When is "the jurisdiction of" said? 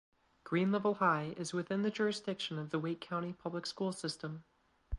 1.83-2.71